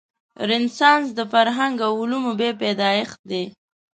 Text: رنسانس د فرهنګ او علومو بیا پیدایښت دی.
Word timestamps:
رنسانس 0.49 1.07
د 1.17 1.19
فرهنګ 1.31 1.75
او 1.87 1.91
علومو 2.01 2.31
بیا 2.39 2.51
پیدایښت 2.61 3.19
دی. 3.29 3.43